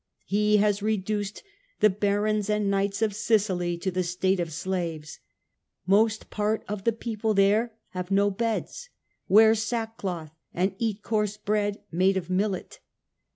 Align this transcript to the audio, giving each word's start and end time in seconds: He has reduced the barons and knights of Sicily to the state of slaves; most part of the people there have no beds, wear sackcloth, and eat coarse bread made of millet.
He 0.25 0.57
has 0.57 0.81
reduced 0.81 1.43
the 1.79 1.91
barons 1.91 2.49
and 2.49 2.71
knights 2.71 3.03
of 3.03 3.13
Sicily 3.13 3.77
to 3.77 3.91
the 3.91 4.01
state 4.01 4.39
of 4.39 4.51
slaves; 4.51 5.19
most 5.85 6.31
part 6.31 6.63
of 6.67 6.85
the 6.85 6.91
people 6.91 7.35
there 7.35 7.73
have 7.89 8.09
no 8.09 8.31
beds, 8.31 8.89
wear 9.27 9.53
sackcloth, 9.53 10.33
and 10.55 10.73
eat 10.79 11.03
coarse 11.03 11.37
bread 11.37 11.83
made 11.91 12.17
of 12.17 12.31
millet. 12.31 12.79